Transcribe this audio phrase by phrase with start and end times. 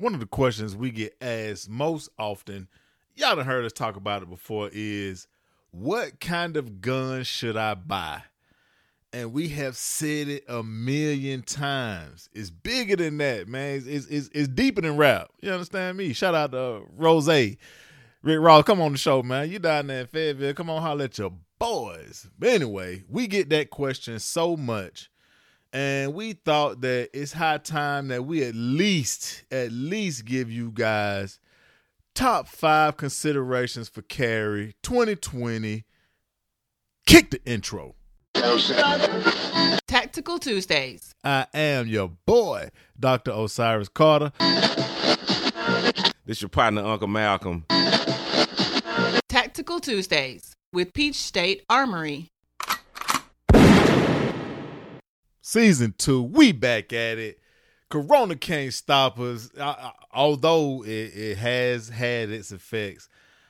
[0.00, 2.68] one of the questions we get asked most often,
[3.14, 5.28] y'all done heard us talk about it before, is
[5.72, 8.22] what kind of gun should I buy?
[9.12, 12.30] And we have said it a million times.
[12.32, 13.76] It's bigger than that, man.
[13.76, 15.28] It's, it's, it's, it's deeper than rap.
[15.42, 16.12] You understand me?
[16.12, 17.28] Shout out to Rose.
[17.28, 17.58] Rick
[18.22, 19.50] Ross, come on the show, man.
[19.50, 20.54] You down there in Fayetteville.
[20.54, 22.28] Come on, holler at your boys.
[22.38, 25.10] But anyway, we get that question so much
[25.72, 30.70] and we thought that it's high time that we at least at least give you
[30.72, 31.38] guys
[32.14, 35.84] top five considerations for carry 2020
[37.06, 37.94] kick the intro.
[39.86, 41.14] Tactical tuesdays.
[41.24, 44.32] I am your boy dr osiris carter.
[46.26, 47.64] This your partner uncle malcolm.
[49.28, 52.30] Tactical tuesdays with peach state armory
[55.50, 56.22] season two.
[56.22, 57.40] We back at it.
[57.88, 63.08] Corona can't stop us, I, although it, it, has had its effects.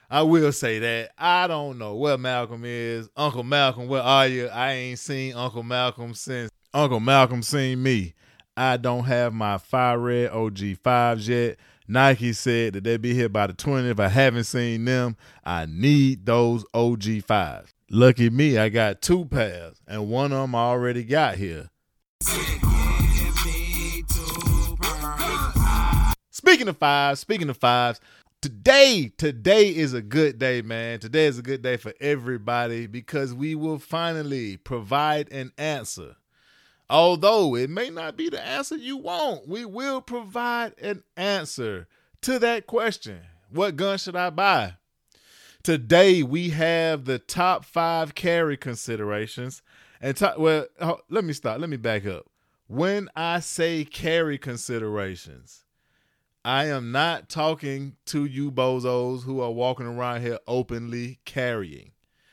[0.09, 3.11] I will say that I don't know where Malcolm is.
[3.17, 4.49] Uncle Malcolm, where are you?
[4.49, 8.15] I ain't seen Uncle Malcolm since Uncle Malcolm seen me.
[8.57, 11.59] I don't have my fire red OG fives yet.
[11.87, 13.91] Nike said that they'll be here by the 20th.
[13.91, 17.75] If I haven't seen them, I need those OG fives.
[17.91, 21.69] Lucky me, I got two pairs, and one of them I already got here.
[26.31, 28.01] Speaking of fives, speaking of fives,
[28.41, 30.99] today, today is a good day, man.
[30.99, 36.17] Today is a good day for everybody because we will finally provide an answer.
[36.89, 41.87] Although it may not be the answer you want, we will provide an answer
[42.23, 43.21] to that question.
[43.51, 44.75] What gun should I buy?
[45.63, 49.63] Today we have the top five carry considerations
[50.01, 50.67] and talk, well,
[51.09, 51.61] let me stop.
[51.61, 52.27] Let me back up.
[52.67, 55.65] When I say carry considerations,
[56.45, 61.91] I am not talking to you bozos who are walking around here openly carrying.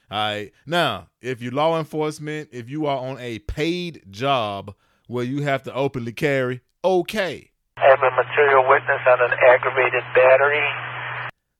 [0.09, 0.53] All right.
[0.65, 4.73] Now, if you're law enforcement, if you are on a paid job
[5.07, 7.51] where you have to openly carry, okay.
[7.75, 10.63] I have a material witness on an aggravated battery.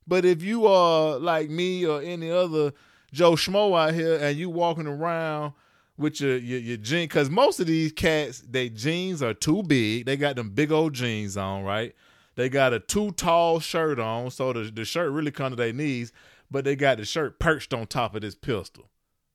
[0.08, 2.72] But if you are like me or any other
[3.12, 5.54] Joe Schmo out here and you walking around
[5.98, 10.06] with your your, your jeans because most of these cats they jeans are too big.
[10.06, 11.96] They got them big old jeans on, right?
[12.36, 15.74] They got a too tall shirt on, so the, the shirt really come to their
[15.74, 16.14] knees,
[16.52, 18.90] but they got the shirt perched on top of this pistol.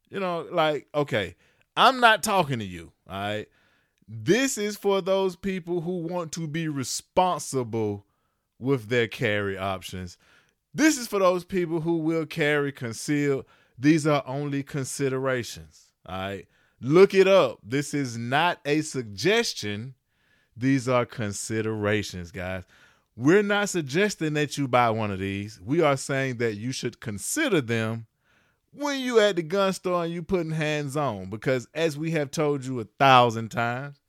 [0.09, 1.35] You know, like, okay,
[1.77, 3.49] I'm not talking to you, all right?
[4.07, 8.07] This is for those people who want to be responsible
[8.61, 10.17] with their carry options.
[10.73, 13.47] This is for those people who will carry concealed.
[13.77, 15.92] These are only considerations.
[16.07, 16.49] All right.
[16.81, 17.61] Look it up.
[17.63, 19.95] This is not a suggestion.
[20.57, 22.65] These are considerations, guys.
[23.17, 25.61] We're not suggesting that you buy one of these.
[25.61, 28.07] We are saying that you should consider them
[28.73, 31.31] when you at the gun store and you putting hands on.
[31.31, 34.01] Because as we have told you a thousand times,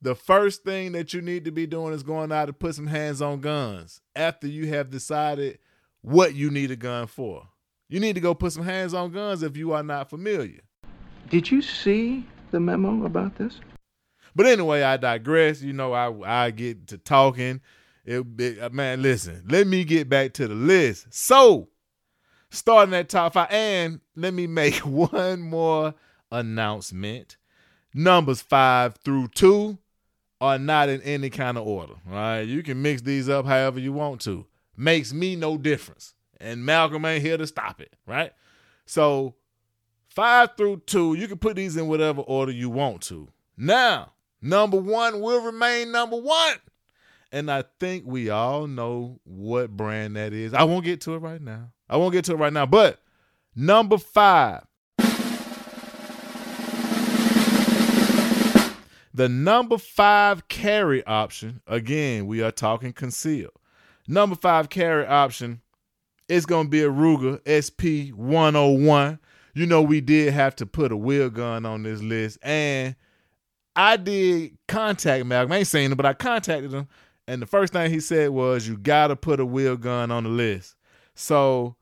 [0.00, 2.86] the first thing that you need to be doing is going out to put some
[2.86, 5.58] hands on guns after you have decided
[6.02, 7.48] what you need a gun for.
[7.88, 10.60] You need to go put some hands on guns if you are not familiar.
[11.28, 13.60] Did you see the memo about this?
[14.34, 15.62] But anyway, I digress.
[15.62, 17.60] You know, I I get to talking.
[18.04, 19.42] It, it, uh, man, listen.
[19.48, 21.06] Let me get back to the list.
[21.10, 21.68] So,
[22.50, 25.94] starting at top five, and let me make one more
[26.30, 27.38] announcement.
[27.94, 29.78] Numbers five through two
[30.40, 31.94] are not in any kind of order.
[32.04, 32.42] Right?
[32.42, 34.46] you can mix these up however you want to.
[34.76, 37.96] Makes me no difference, and Malcolm ain't here to stop it.
[38.06, 38.32] Right.
[38.84, 39.34] So
[40.16, 43.28] Five through two, you can put these in whatever order you want to.
[43.54, 46.54] Now, number one will remain number one.
[47.30, 50.54] And I think we all know what brand that is.
[50.54, 51.70] I won't get to it right now.
[51.86, 52.64] I won't get to it right now.
[52.64, 52.98] But
[53.54, 54.64] number five.
[59.12, 63.52] The number five carry option, again, we are talking concealed.
[64.08, 65.60] Number five carry option
[66.26, 69.18] is going to be a Ruger SP 101
[69.56, 72.38] you know, we did have to put a wheel gun on this list.
[72.42, 72.94] And
[73.74, 75.50] I did contact Malcolm.
[75.50, 76.88] I ain't seen him, but I contacted him.
[77.26, 80.24] And the first thing he said was, you got to put a wheel gun on
[80.24, 80.76] the list.
[81.14, 81.74] So,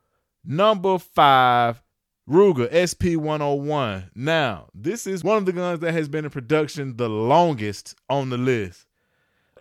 [0.44, 1.82] number five,
[2.30, 4.12] Ruger SP 101.
[4.14, 8.30] Now, this is one of the guns that has been in production the longest on
[8.30, 8.86] the list.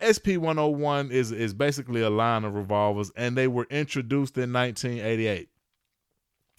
[0.06, 5.50] SP 101 is, is basically a line of revolvers, and they were introduced in 1988.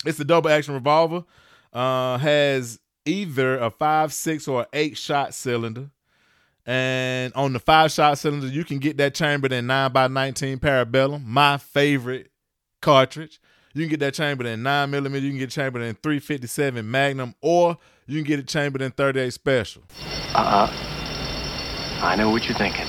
[0.05, 1.25] It's a double action revolver
[1.73, 5.91] uh, has either a five, six, or eight shot cylinder.
[6.67, 11.59] And on the five shot cylinder, you can get that chambered in 9x19 Parabellum, my
[11.59, 12.31] favorite
[12.81, 13.41] cartridge.
[13.75, 15.25] You can get that chambered in 9 millimeter.
[15.25, 19.33] You can get chambered in 357 Magnum, or you can get it chambered in 38
[19.33, 19.83] Special.
[20.35, 20.73] Uh-uh.
[22.01, 22.87] I know what you're thinking.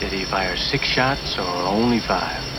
[0.00, 2.51] Did he fire six shots or only five?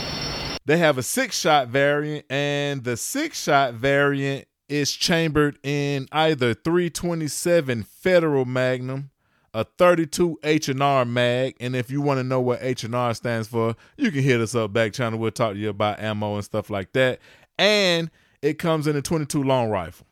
[0.66, 6.54] They have a six shot variant, and the six shot variant is chambered in either
[6.54, 9.10] 327 Federal Magnum,
[9.52, 14.10] a 32 H&R mag, and if you want to know what H&R stands for, you
[14.10, 15.18] can hit us up back channel.
[15.18, 17.20] We'll talk to you about ammo and stuff like that.
[17.58, 18.10] And
[18.42, 20.06] it comes in a 22 long rifle.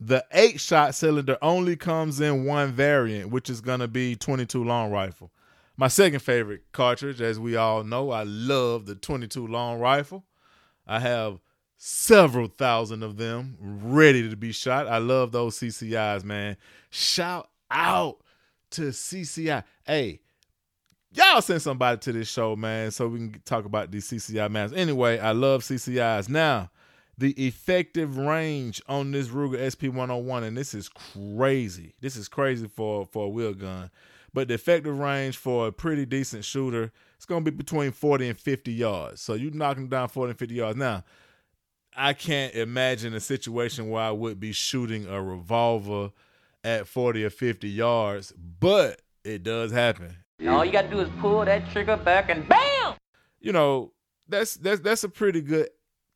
[0.00, 4.64] The eight shot cylinder only comes in one variant, which is going to be 22
[4.64, 5.30] long rifle.
[5.80, 10.26] My second favorite cartridge, as we all know, I love the 22 long rifle.
[10.86, 11.40] I have
[11.78, 14.86] several thousand of them ready to be shot.
[14.88, 16.58] I love those CCIs, man.
[16.90, 18.18] Shout out
[18.72, 19.64] to CCI.
[19.82, 20.20] Hey,
[21.14, 24.76] y'all send somebody to this show, man, so we can talk about these CCI.
[24.76, 26.28] Anyway, I love CCIs.
[26.28, 26.70] Now,
[27.16, 31.94] the effective range on this Ruger SP 101, and this is crazy.
[32.02, 33.90] This is crazy for, for a wheel gun.
[34.32, 38.28] But the effective range for a pretty decent shooter, it's going to be between 40
[38.28, 39.20] and 50 yards.
[39.20, 40.78] So you knocking down 40 and 50 yards.
[40.78, 41.04] Now,
[41.96, 46.12] I can't imagine a situation where I would be shooting a revolver
[46.62, 50.16] at 40 or 50 yards, but it does happen.
[50.48, 52.94] All you got to do is pull that trigger back and BAM!
[53.40, 53.92] You know,
[54.28, 55.68] that's that's that's a pretty good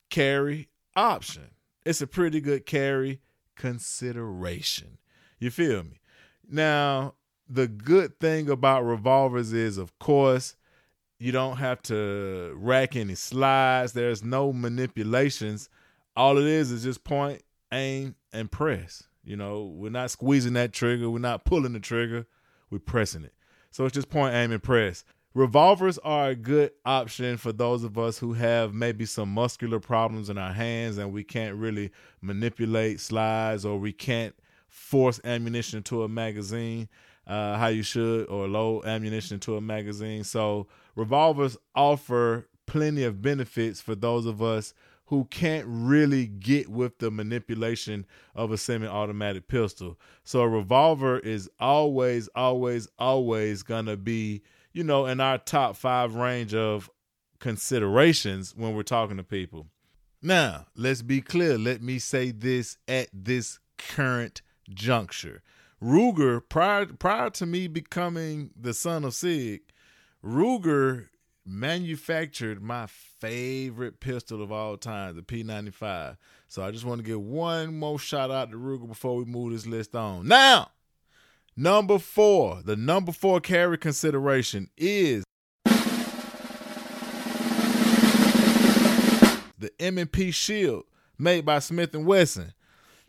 [0.09, 1.51] carry option.
[1.85, 3.21] It's a pretty good carry
[3.55, 4.97] consideration.
[5.39, 5.99] You feel me?
[6.49, 7.15] Now,
[7.49, 10.55] the good thing about revolvers is, of course,
[11.19, 13.93] you don't have to rack any slides.
[13.93, 15.69] There's no manipulations.
[16.15, 19.03] All it is is just point, aim, and press.
[19.23, 21.09] You know, we're not squeezing that trigger.
[21.09, 22.27] We're not pulling the trigger.
[22.69, 23.33] We're pressing it.
[23.71, 25.03] So it's just point, aim, and press.
[25.33, 30.29] Revolvers are a good option for those of us who have maybe some muscular problems
[30.29, 34.33] in our hands and we can't really manipulate slides or we can't
[34.69, 36.87] force ammunition to a magazine
[37.27, 40.23] uh, how you should or load ammunition to a magazine.
[40.23, 44.73] So revolvers offer plenty of benefits for those of us
[45.07, 49.99] who can't really get with the manipulation of a semi-automatic pistol.
[50.23, 54.41] So a revolver is always, always, always gonna be,
[54.73, 56.89] you know, in our top five range of
[57.39, 59.67] considerations when we're talking to people.
[60.23, 61.57] Now, let's be clear.
[61.59, 65.43] Let me say this at this current juncture.
[65.81, 69.61] Ruger, prior prior to me becoming the son of Sig,
[70.23, 71.09] Ruger
[71.45, 76.17] manufactured my favorite pistol of all time, the P95.
[76.47, 79.51] So I just want to give one more shout out to Ruger before we move
[79.51, 80.27] this list on.
[80.27, 80.71] Now,
[81.55, 85.23] number four, the number four carry consideration is
[89.59, 90.85] the M&P Shield
[91.17, 92.53] made by Smith & Wesson.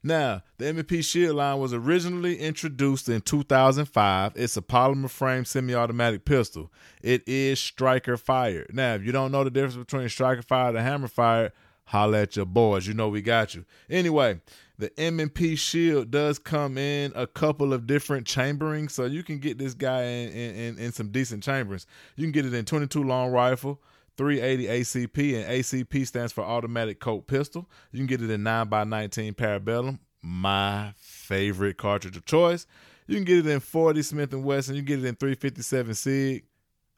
[0.06, 4.32] Now, the M&P Shield line was originally introduced in 2005.
[4.36, 6.70] It's a polymer frame semi automatic pistol.
[7.02, 8.72] It is striker fired.
[8.72, 11.50] Now, if you don't know the difference between striker fired and hammer fired,
[11.86, 12.86] holla at your boys.
[12.86, 13.64] You know we got you.
[13.90, 14.40] Anyway,
[14.78, 19.58] the M&P Shield does come in a couple of different chamberings, so you can get
[19.58, 21.84] this guy in, in, in some decent chambers.
[22.14, 23.80] You can get it in 22 long rifle,
[24.16, 27.68] 380 ACP, and ACP stands for automatic Colt pistol.
[27.92, 32.66] You can get it in 9x19 Parabellum, my favorite cartridge of choice.
[33.06, 34.74] You can get it in 40 Smith & Wesson.
[34.74, 36.44] You can get it in 357 SIG,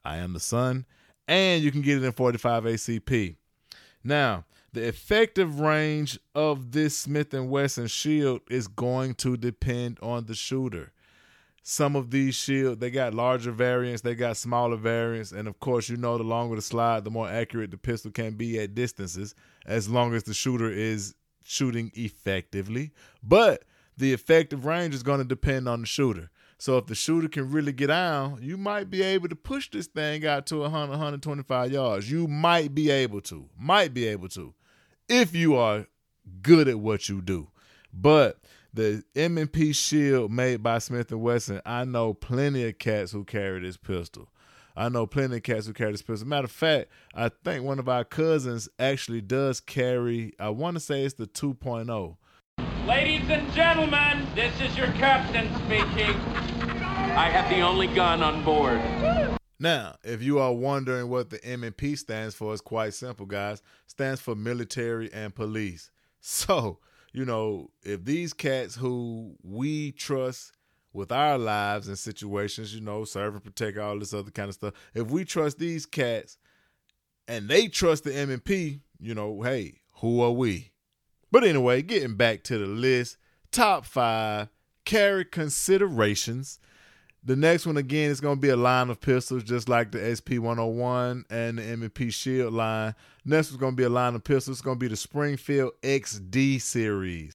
[0.03, 0.85] I am the son,
[1.27, 3.35] and you can get it in 45 ACP.
[4.03, 10.25] Now, the effective range of this Smith & Wesson shield is going to depend on
[10.25, 10.91] the shooter
[11.63, 15.89] some of these shield they got larger variants they got smaller variants and of course
[15.89, 19.35] you know the longer the slide the more accurate the pistol can be at distances
[19.65, 21.15] as long as the shooter is
[21.49, 22.91] shooting effectively.
[23.23, 23.63] But
[23.97, 26.29] the effective range is going to depend on the shooter.
[26.57, 29.87] So if the shooter can really get down you might be able to push this
[29.87, 32.11] thing out to 100 125 yards.
[32.11, 34.53] You might be able to might be able to
[35.07, 35.87] if you are
[36.41, 37.47] good at what you do.
[37.93, 38.39] But
[38.73, 43.61] the M&P Shield made by Smith & Wesson, I know plenty of cats who carry
[43.61, 44.29] this pistol.
[44.75, 46.27] I know plenty of cats who carry this pistol.
[46.27, 50.79] Matter of fact, I think one of our cousins actually does carry, I want to
[50.79, 52.17] say it's the 2.0.
[52.85, 56.15] Ladies and gentlemen, this is your captain speaking.
[57.15, 58.79] I have the only gun on board.
[59.59, 63.57] Now, if you are wondering what the M&P stands for, it's quite simple, guys.
[63.57, 65.91] It stands for military and police.
[66.21, 66.79] So,
[67.13, 70.53] you know, if these cats who we trust,
[70.93, 74.55] with our lives and situations, you know, serve and protect all this other kind of
[74.55, 74.73] stuff.
[74.93, 76.37] If we trust these cats
[77.27, 80.71] and they trust the M&P, you know, hey, who are we?
[81.31, 83.17] But anyway, getting back to the list,
[83.51, 84.49] top five
[84.85, 86.59] carry considerations.
[87.23, 90.15] The next one again is going to be a line of pistols, just like the
[90.15, 92.95] SP 101 and the M&P Shield line.
[93.25, 94.57] Next is going to be a line of pistols.
[94.57, 97.33] It's going to be the Springfield XD series.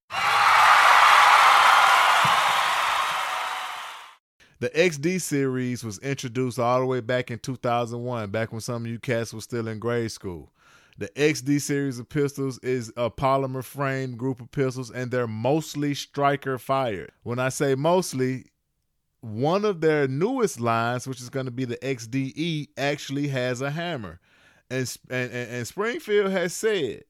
[4.61, 8.91] The XD series was introduced all the way back in 2001, back when some of
[8.91, 10.51] you cats were still in grade school.
[10.97, 15.93] The XD series of pistols is a polymer framed group of pistols, and they're mostly
[15.93, 17.13] striker fired.
[17.25, 18.47] When I say mostly,
[19.25, 23.71] one of their newest lines, which is going to be the XDE, actually has a
[23.71, 24.21] hammer.
[24.71, 27.05] And, and, and Springfield has said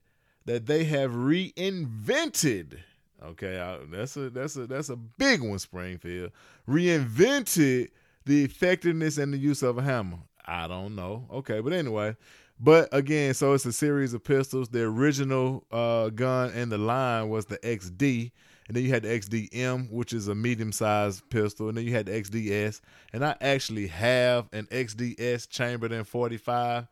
[0.44, 2.78] that they have reinvented
[3.24, 5.58] Okay, I, that's a that's a that's a big one.
[5.58, 6.30] Springfield
[6.68, 7.88] reinvented
[8.26, 10.18] the effectiveness and the use of a hammer.
[10.44, 11.26] I don't know.
[11.32, 12.16] Okay, but anyway,
[12.60, 14.68] but again, so it's a series of pistols.
[14.68, 18.32] The original uh, gun in the line was the XD,
[18.66, 22.06] and then you had the XDM, which is a medium-sized pistol, and then you had
[22.06, 22.80] the XDS.
[23.12, 26.86] And I actually have an XDS chambered in 45.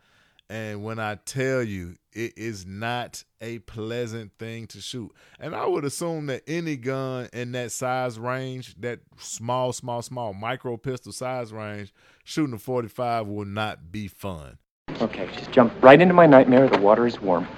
[0.50, 5.10] And when I tell you, it is not a pleasant thing to shoot.
[5.40, 10.34] And I would assume that any gun in that size range, that small, small, small
[10.34, 14.58] micro pistol size range, shooting a 45 will not be fun.
[15.00, 16.68] Okay, just jump right into my nightmare.
[16.68, 17.48] The water is warm.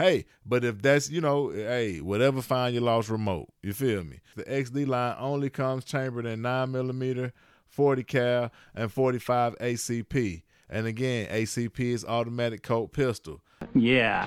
[0.00, 4.20] Hey, but if that's, you know, hey, whatever find your lost remote, you feel me?
[4.34, 7.34] The XD line only comes chambered in 9 millimeter,
[7.68, 10.40] 40 cal, and 45 ACP.
[10.70, 13.42] And again, ACP is automatic Colt pistol.
[13.74, 14.26] Yeah.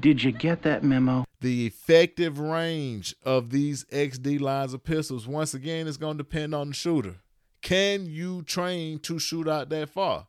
[0.00, 1.24] Did you get that memo?
[1.42, 6.56] The effective range of these XD lines of pistols, once again, is going to depend
[6.56, 7.18] on the shooter.
[7.62, 10.26] Can you train to shoot out that far?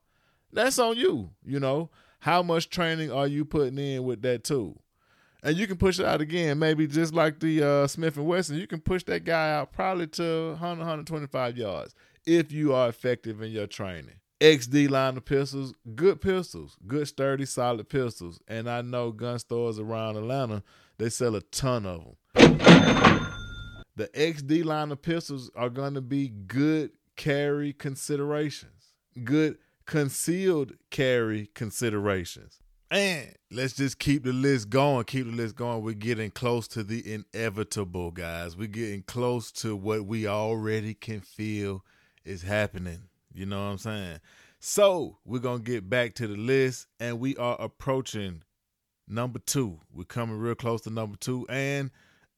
[0.54, 1.90] That's on you, you know.
[2.20, 4.82] How much training are you putting in with that tool?
[5.42, 8.58] And you can push it out again, maybe just like the uh, Smith and Wesson.
[8.58, 11.96] You can push that guy out probably to 100, 125 yards
[12.26, 14.16] if you are effective in your training.
[14.42, 18.40] XD line of pistols, good pistols, good sturdy, solid pistols.
[18.48, 20.64] And I know gun stores around Atlanta,
[20.98, 22.04] they sell a ton of
[22.36, 23.30] them.
[23.96, 28.94] The XD line of pistols are going to be good carry considerations,
[29.26, 29.58] good
[29.90, 32.60] concealed carry considerations.
[32.92, 35.04] And let's just keep the list going.
[35.06, 35.84] Keep the list going.
[35.84, 38.56] We're getting close to the inevitable, guys.
[38.56, 41.84] We're getting close to what we already can feel
[42.24, 43.02] is happening.
[43.34, 44.20] You know what I'm saying?
[44.60, 48.44] So we're gonna get back to the list, and we are approaching
[49.08, 49.80] number two.
[49.92, 51.90] We're coming real close to number two, and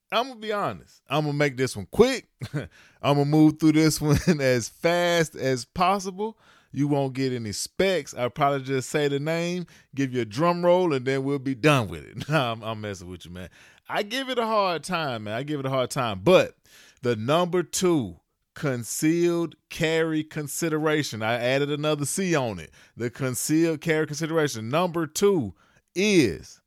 [0.10, 1.01] I'm gonna be honest.
[1.10, 2.27] I'm gonna make this one quick.
[2.53, 2.67] I'm
[3.01, 6.38] gonna move through this one as fast as possible.
[6.71, 8.13] You won't get any specs.
[8.13, 11.55] I'll probably just say the name, give you a drum roll, and then we'll be
[11.55, 12.29] done with it.
[12.33, 13.49] I'm, I'm messing with you, man.
[13.89, 15.33] I give it a hard time, man.
[15.33, 16.21] I give it a hard time.
[16.23, 16.55] But
[17.01, 18.17] the number two
[18.53, 21.21] concealed carry consideration.
[21.21, 22.71] I added another C on it.
[22.95, 24.69] The concealed carry consideration.
[24.69, 25.53] Number two
[25.95, 26.61] is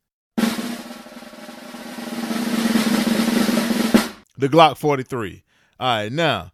[4.37, 5.43] the Glock 43.
[5.79, 6.51] All right, now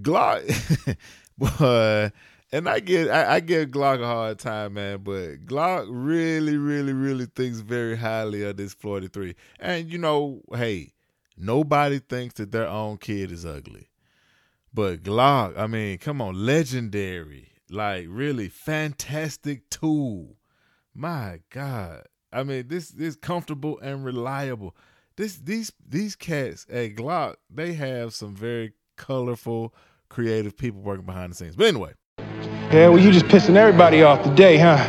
[0.00, 0.96] Glock,
[1.38, 2.12] boy,
[2.52, 6.92] and I get I, I give Glock a hard time, man, but Glock really, really,
[6.92, 9.34] really thinks very highly of this 43.
[9.60, 10.92] And you know, hey,
[11.36, 13.88] nobody thinks that their own kid is ugly.
[14.72, 20.36] But Glock, I mean, come on, legendary, like really fantastic tool.
[20.94, 24.76] My God, I mean, this this comfortable and reliable.
[25.16, 29.74] This these these cats at Glock, they have some very colorful,
[30.08, 31.56] creative people working behind the scenes.
[31.56, 31.92] But anyway,
[32.72, 34.88] yeah, well, you just pissing everybody off today, huh?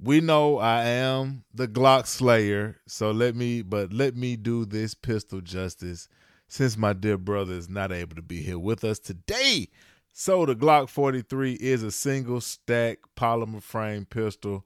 [0.00, 4.94] We know I am the Glock Slayer, so let me, but let me do this
[4.94, 6.08] pistol justice
[6.46, 9.68] since my dear brother is not able to be here with us today.
[10.12, 14.64] So the Glock 43 is a single stack polymer frame pistol.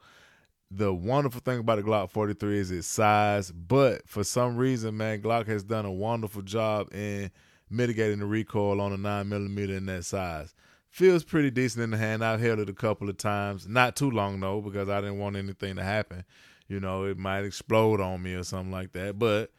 [0.70, 5.22] The wonderful thing about the Glock 43 is its size, but for some reason, man,
[5.22, 7.30] Glock has done a wonderful job in
[7.70, 10.54] mitigating the recoil on a 9mm in that size.
[10.94, 12.24] Feels pretty decent in the hand.
[12.24, 13.66] I've held it a couple of times.
[13.66, 16.22] Not too long though, because I didn't want anything to happen.
[16.68, 19.18] You know, it might explode on me or something like that.
[19.18, 19.50] But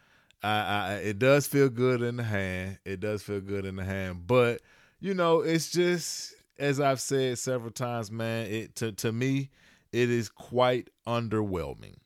[0.41, 2.79] I, I, it does feel good in the hand.
[2.85, 4.61] It does feel good in the hand, but
[5.01, 8.47] you know, it's just as I've said several times, man.
[8.47, 9.49] It to to me,
[9.91, 11.97] it is quite underwhelming.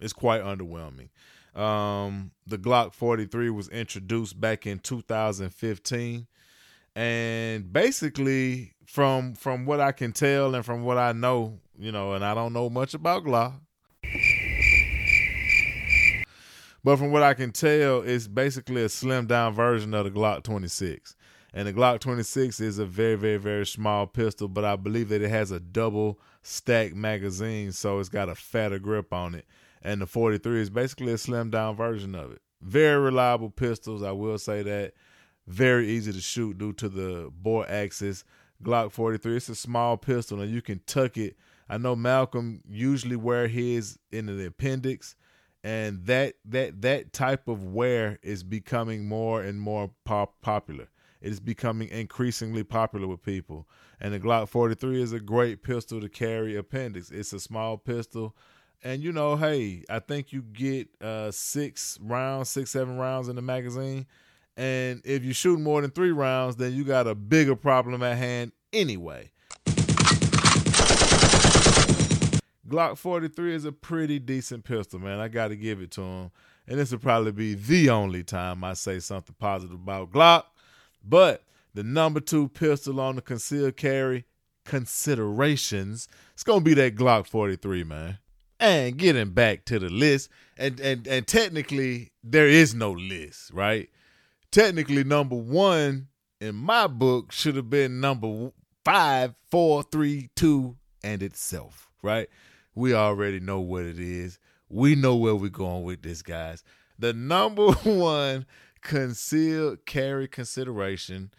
[0.00, 1.10] It's quite underwhelming.
[1.54, 6.26] Um, the Glock 43 was introduced back in 2015,
[6.94, 12.12] And basically, from from what I can tell and from what I know, you know,
[12.12, 13.54] and I don't know much about Glock.
[16.84, 20.42] But from what I can tell, it's basically a slimmed down version of the Glock
[20.42, 21.14] 26.
[21.54, 25.22] And the Glock 26 is a very, very, very small pistol, but I believe that
[25.22, 29.46] it has a double stack magazine, so it's got a fatter grip on it.
[29.82, 32.40] And the 43 is basically a slimmed down version of it.
[32.62, 34.94] Very reliable pistols, I will say that.
[35.46, 38.24] Very easy to shoot due to the bore axis.
[38.62, 41.36] Glock 43, it's a small pistol and you can tuck it.
[41.68, 45.16] I know Malcolm usually wear his in the appendix
[45.64, 50.88] and that that that type of wear is becoming more and more pop- popular.
[51.20, 53.68] It is becoming increasingly popular with people.
[54.00, 57.12] And the Glock 43 is a great pistol to carry appendix.
[57.12, 58.34] It's a small pistol.
[58.82, 63.36] And you know, hey, I think you get uh, six rounds, six, seven rounds in
[63.36, 64.06] the magazine.
[64.56, 68.18] And if you shoot more than three rounds, then you got a bigger problem at
[68.18, 69.30] hand anyway.
[72.68, 75.18] Glock 43 is a pretty decent pistol, man.
[75.20, 76.30] I got to give it to him.
[76.66, 80.44] And this will probably be the only time I say something positive about Glock.
[81.04, 81.42] But
[81.74, 84.24] the number two pistol on the concealed carry
[84.64, 88.18] considerations, it's going to be that Glock 43, man.
[88.60, 93.90] And getting back to the list, and, and, and technically, there is no list, right?
[94.52, 98.52] Technically, number one in my book should have been number
[98.84, 102.28] five, four, three, two, and itself, right?
[102.74, 104.38] We already know what it is.
[104.68, 106.62] We know where we're going with this, guys.
[106.98, 108.44] The number one
[108.82, 111.30] concealed carry consideration.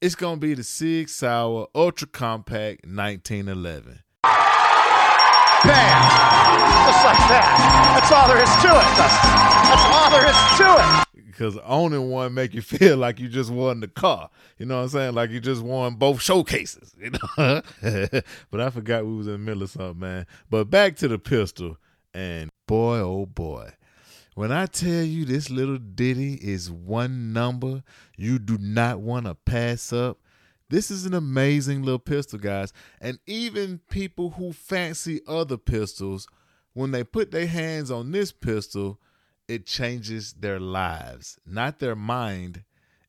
[0.00, 4.00] It's gonna be the Sig Sauer Ultra Compact 1911.
[5.64, 5.98] Bam!
[6.86, 7.46] Just like that.
[7.98, 8.88] That's all there is to it.
[8.98, 13.50] That's all there is to it because owning one make you feel like you just
[13.50, 14.28] won the car.
[14.58, 15.14] You know what I'm saying?
[15.14, 16.94] Like you just won both showcases.
[16.98, 17.62] You know.
[18.50, 20.26] but I forgot we was in the middle of something, man.
[20.50, 21.76] But back to the pistol,
[22.12, 23.70] and boy, oh boy.
[24.34, 27.82] When I tell you this little ditty is one number
[28.16, 30.18] you do not want to pass up,
[30.70, 32.72] this is an amazing little pistol, guys.
[33.00, 36.26] And even people who fancy other pistols,
[36.74, 39.00] when they put their hands on this pistol,
[39.48, 42.64] it changes their lives, not their mind.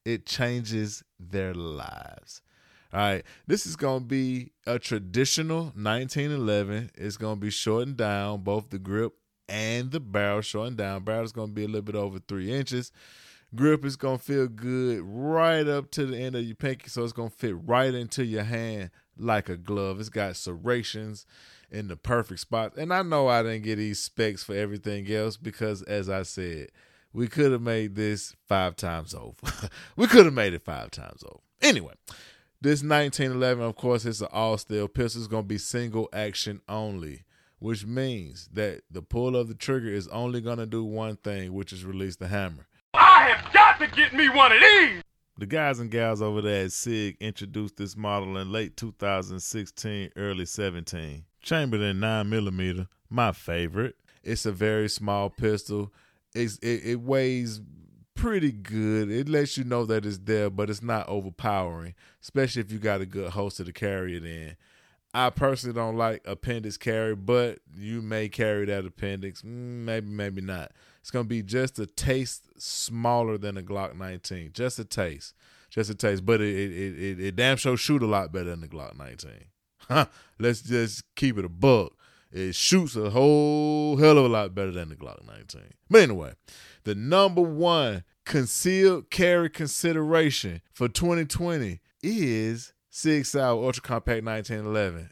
[0.05, 2.41] It changes their lives.
[2.91, 6.91] All right, this is going to be a traditional 1911.
[6.95, 9.13] It's going to be shortened down, both the grip
[9.47, 11.03] and the barrel shortened down.
[11.03, 12.91] Barrel is going to be a little bit over three inches.
[13.55, 17.13] Grip is to feel good right up to the end of your pinky, so it's
[17.13, 19.99] to fit right into your hand like a glove.
[19.99, 21.25] It's got serrations
[21.71, 22.77] in the perfect spot.
[22.77, 26.69] And I know I didn't get these specs for everything else because, as I said,
[27.11, 29.69] we could have made this five times over.
[29.95, 31.39] we could have made it five times over.
[31.61, 31.93] Anyway,
[32.61, 35.23] this 1911, of course, it's an all steel pistol.
[35.23, 37.23] It's to be single action only,
[37.57, 41.53] which means that the pull of the trigger is only going to do one thing,
[41.53, 42.67] which is release the hammer.
[43.19, 45.01] I have got to get me one of these.
[45.37, 50.45] The guys and gals over there at SIG introduced this model in late 2016, early
[50.45, 51.25] 17.
[51.41, 53.97] Chambered in 9mm, my favorite.
[54.23, 55.91] It's a very small pistol.
[56.33, 57.59] It's, it, it weighs
[58.15, 59.11] pretty good.
[59.11, 63.01] It lets you know that it's there, but it's not overpowering, especially if you got
[63.01, 64.55] a good holster to carry it in.
[65.13, 69.41] I personally don't like appendix carry, but you may carry that appendix.
[69.41, 70.71] Mm, maybe, maybe not.
[71.09, 74.51] It's going to be just a taste smaller than a Glock 19.
[74.53, 75.33] Just a taste.
[75.71, 76.23] Just a taste.
[76.23, 80.05] But it, it, it, it damn sure shoot a lot better than the Glock 19.
[80.39, 81.93] Let's just keep it a buck.
[82.31, 85.73] It shoots a whole hell of a lot better than the Glock 19.
[85.89, 86.33] But anyway,
[86.83, 95.09] the number one concealed carry consideration for 2020 is Sig Sauer Ultra Compact 1911.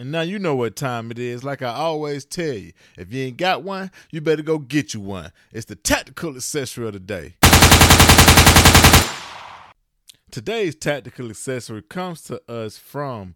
[0.00, 1.44] And now you know what time it is.
[1.44, 5.00] Like I always tell you, if you ain't got one, you better go get you
[5.00, 5.30] one.
[5.52, 7.34] It's the tactical accessory of the day.
[10.30, 13.34] Today's tactical accessory comes to us from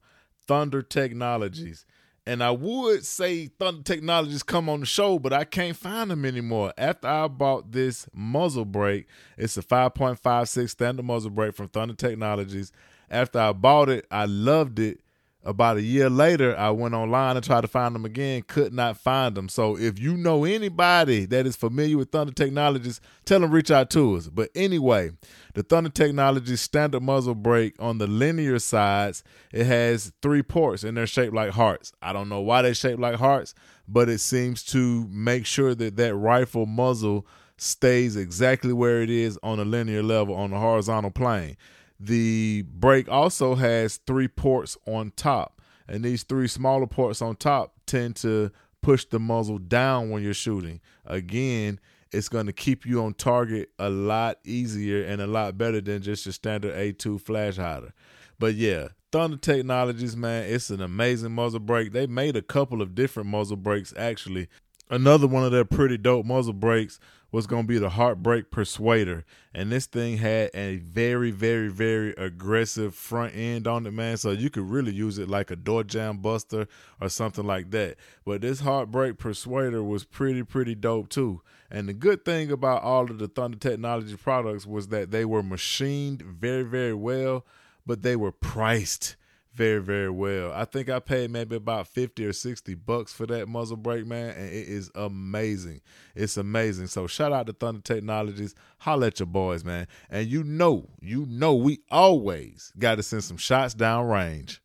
[0.48, 1.84] Thunder Technologies.
[2.26, 6.24] And I would say Thunder Technologies come on the show, but I can't find them
[6.24, 6.72] anymore.
[6.78, 12.72] After I bought this muzzle brake, it's a 5.56 standard muzzle brake from Thunder Technologies.
[13.10, 15.03] After I bought it, I loved it.
[15.46, 18.96] About a year later, I went online and tried to find them again, could not
[18.96, 19.50] find them.
[19.50, 23.90] So if you know anybody that is familiar with Thunder Technologies, tell them reach out
[23.90, 24.28] to us.
[24.28, 25.10] But anyway,
[25.52, 30.96] the Thunder Technologies standard muzzle brake on the linear sides, it has three ports and
[30.96, 31.92] they're shaped like hearts.
[32.00, 33.54] I don't know why they're shaped like hearts,
[33.86, 37.26] but it seems to make sure that that rifle muzzle
[37.58, 41.56] stays exactly where it is on a linear level on the horizontal plane.
[42.04, 47.74] The brake also has three ports on top, and these three smaller ports on top
[47.86, 48.50] tend to
[48.82, 50.82] push the muzzle down when you're shooting.
[51.06, 51.80] Again,
[52.12, 56.02] it's going to keep you on target a lot easier and a lot better than
[56.02, 57.94] just your standard A2 flash hider.
[58.38, 61.92] But yeah, Thunder Technologies, man, it's an amazing muzzle brake.
[61.92, 64.48] They made a couple of different muzzle brakes actually.
[64.90, 67.00] Another one of their pretty dope muzzle brakes
[67.34, 69.24] was going to be the Heartbreak Persuader.
[69.52, 74.18] And this thing had a very, very, very aggressive front end on it, man.
[74.18, 76.68] So you could really use it like a door jam buster
[77.00, 77.96] or something like that.
[78.24, 81.40] But this Heartbreak Persuader was pretty, pretty dope too.
[81.72, 85.42] And the good thing about all of the Thunder Technology products was that they were
[85.42, 87.44] machined very, very well,
[87.84, 89.16] but they were priced
[89.54, 90.52] very, very well.
[90.52, 94.30] I think I paid maybe about 50 or 60 bucks for that muzzle brake, man,
[94.30, 95.80] and it is amazing.
[96.14, 96.88] It's amazing.
[96.88, 98.54] So shout out to Thunder Technologies.
[98.78, 99.86] Holla at your boys, man.
[100.10, 104.60] And you know, you know we always got to send some shots down range.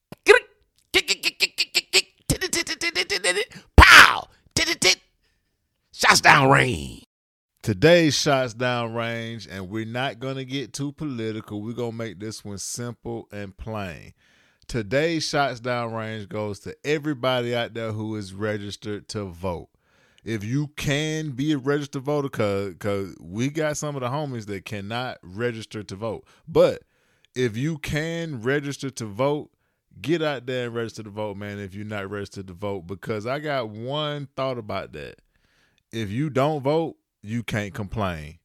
[3.77, 4.27] Pow!
[5.93, 7.03] Shots down range.
[7.61, 11.61] Today's shots down range, and we're not gonna get too political.
[11.61, 14.13] We're gonna make this one simple and plain.
[14.69, 19.69] Today's shots down range goes to everybody out there who is registered to vote.
[20.23, 24.45] If you can be a registered voter, cause, cause we got some of the homies
[24.45, 26.23] that cannot register to vote.
[26.47, 26.83] But
[27.33, 29.49] if you can register to vote,
[29.99, 31.57] get out there and register to vote, man.
[31.57, 35.15] If you're not registered to vote, because I got one thought about that.
[35.91, 38.37] If you don't vote, you can't complain.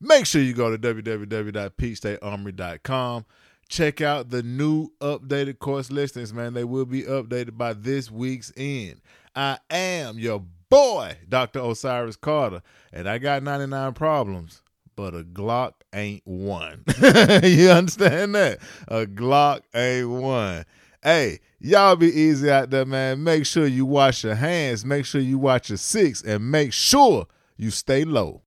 [0.00, 3.26] Make sure you go to www.peachstatearmory.com.
[3.72, 6.52] Check out the new updated course listings, man.
[6.52, 9.00] They will be updated by this week's end.
[9.34, 11.60] I am your boy, Dr.
[11.60, 12.60] Osiris Carter,
[12.92, 14.60] and I got 99 problems,
[14.94, 16.84] but a Glock ain't one.
[17.42, 18.58] you understand that?
[18.88, 20.66] A Glock ain't one.
[21.02, 23.24] Hey, y'all be easy out there, man.
[23.24, 27.26] Make sure you wash your hands, make sure you watch your six, and make sure
[27.56, 28.42] you stay low.